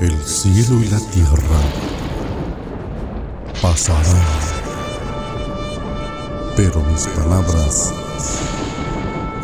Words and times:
El 0.00 0.16
cielo 0.24 0.80
y 0.80 0.88
la 0.88 0.98
tierra 0.98 1.60
pasarán, 3.60 4.26
pero 6.56 6.82
mis 6.90 7.06
palabras 7.08 7.92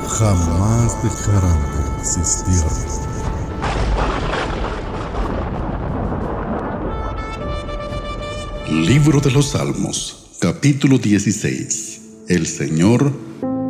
jamás 0.08 1.02
dejarán 1.02 1.60
de 1.60 2.00
existir. 2.00 2.62
Libro 8.70 9.20
de 9.20 9.32
los 9.32 9.50
Salmos, 9.50 10.38
capítulo 10.40 10.96
16. 10.96 12.00
El 12.28 12.46
Señor, 12.46 13.12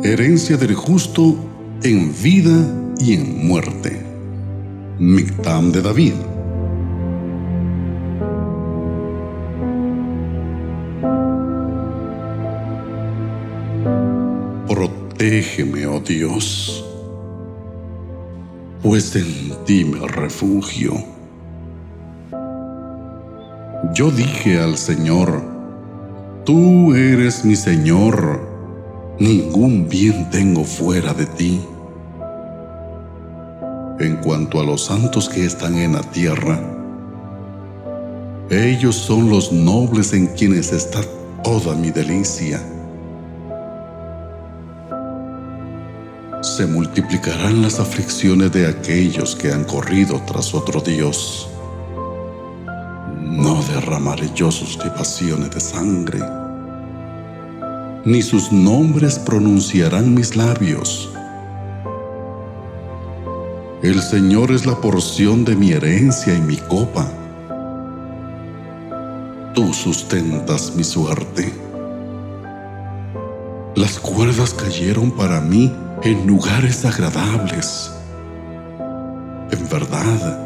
herencia 0.03 0.55
del 0.55 0.73
justo 0.73 1.35
en 1.83 2.15
vida 2.23 2.65
y 2.97 3.15
en 3.15 3.45
muerte. 3.45 4.05
Mictam 4.99 5.73
de 5.73 5.81
David. 5.81 6.13
Protégeme, 14.67 15.87
oh 15.87 15.99
Dios, 15.99 16.83
pues 18.81 19.15
en 19.15 19.53
ti 19.65 19.85
me 19.85 20.05
refugio. 20.07 20.93
Yo 23.93 24.11
dije 24.11 24.59
al 24.59 24.77
Señor, 24.77 25.57
Tú 26.47 26.95
eres 26.95 27.43
mi 27.43 27.57
Señor, 27.57 28.39
ningún 29.19 29.89
bien 29.89 30.29
tengo 30.29 30.63
fuera 30.63 31.13
de 31.13 31.25
ti. 31.25 31.59
En 33.99 34.15
cuanto 34.23 34.61
a 34.61 34.63
los 34.63 34.85
santos 34.85 35.27
que 35.27 35.43
están 35.43 35.77
en 35.77 35.91
la 35.91 36.03
tierra, 36.03 36.57
ellos 38.49 38.95
son 38.95 39.29
los 39.29 39.51
nobles 39.51 40.13
en 40.13 40.27
quienes 40.27 40.71
está 40.71 41.01
toda 41.43 41.75
mi 41.75 41.91
delicia. 41.91 42.61
Se 46.55 46.65
multiplicarán 46.65 47.61
las 47.61 47.79
aflicciones 47.79 48.51
de 48.51 48.67
aquellos 48.67 49.35
que 49.35 49.51
han 49.51 49.63
corrido 49.63 50.21
tras 50.25 50.53
otro 50.53 50.79
Dios. 50.81 51.49
No 53.21 53.61
derramaré 53.63 54.29
yo 54.33 54.49
sus 54.51 54.77
libaciones 54.83 55.51
de 55.51 55.59
sangre, 55.59 56.19
ni 58.05 58.21
sus 58.21 58.51
nombres 58.51 59.19
pronunciarán 59.19 60.13
mis 60.13 60.35
labios. 60.35 61.09
El 63.83 64.01
Señor 64.01 64.51
es 64.51 64.65
la 64.65 64.75
porción 64.79 65.43
de 65.43 65.55
mi 65.55 65.71
herencia 65.71 66.33
y 66.33 66.41
mi 66.41 66.57
copa. 66.57 67.11
Tú 69.53 69.73
sustentas 69.73 70.73
mi 70.75 70.83
suerte. 70.83 71.53
Las 73.75 73.99
cuerdas 73.99 74.53
cayeron 74.53 75.11
para 75.11 75.41
mí 75.41 75.71
en 76.03 76.27
lugares 76.27 76.85
agradables. 76.85 77.91
En 79.51 79.69
verdad, 79.69 80.39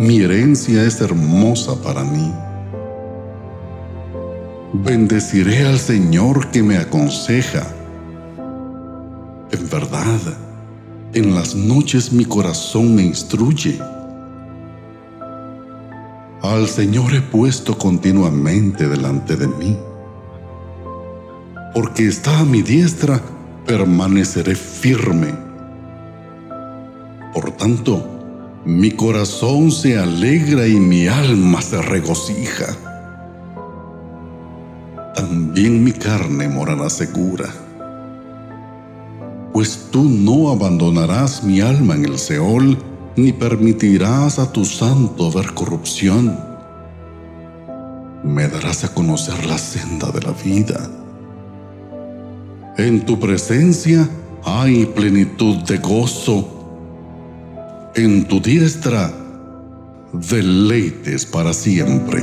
mi 0.00 0.20
herencia 0.20 0.82
es 0.82 1.00
hermosa 1.00 1.80
para 1.82 2.02
mí. 2.02 2.32
Bendeciré 4.72 5.66
al 5.66 5.78
Señor 5.78 6.50
que 6.50 6.62
me 6.62 6.76
aconseja. 6.76 7.66
En 9.52 9.70
verdad, 9.70 10.20
en 11.12 11.34
las 11.34 11.54
noches 11.54 12.12
mi 12.12 12.24
corazón 12.24 12.94
me 12.96 13.02
instruye. 13.02 13.78
Al 16.42 16.66
Señor 16.68 17.14
he 17.14 17.20
puesto 17.20 17.78
continuamente 17.78 18.88
delante 18.88 19.36
de 19.36 19.48
mí, 19.48 19.78
porque 21.74 22.06
está 22.08 22.40
a 22.40 22.44
mi 22.44 22.62
diestra 22.62 23.20
permaneceré 23.66 24.54
firme. 24.54 25.34
Por 27.34 27.50
tanto, 27.52 28.62
mi 28.64 28.92
corazón 28.92 29.70
se 29.70 29.98
alegra 29.98 30.66
y 30.66 30.76
mi 30.76 31.08
alma 31.08 31.60
se 31.60 31.82
regocija. 31.82 32.66
También 35.14 35.82
mi 35.82 35.92
carne 35.92 36.48
morará 36.48 36.88
segura, 36.90 37.46
pues 39.52 39.88
tú 39.90 40.04
no 40.04 40.50
abandonarás 40.50 41.42
mi 41.42 41.60
alma 41.60 41.94
en 41.94 42.04
el 42.04 42.18
Seol, 42.18 42.78
ni 43.16 43.32
permitirás 43.32 44.38
a 44.38 44.52
tu 44.52 44.64
santo 44.64 45.32
ver 45.32 45.54
corrupción. 45.54 46.38
Me 48.22 48.46
darás 48.48 48.84
a 48.84 48.92
conocer 48.92 49.46
la 49.46 49.56
senda 49.58 50.10
de 50.10 50.20
la 50.20 50.32
vida 50.32 50.90
en 52.78 53.04
tu 53.04 53.18
presencia 53.18 54.08
hay 54.44 54.86
plenitud 54.86 55.56
de 55.64 55.78
gozo. 55.78 56.52
En 57.94 58.28
tu 58.28 58.40
diestra, 58.40 59.12
deleites 60.12 61.24
para 61.24 61.52
siempre. 61.52 62.22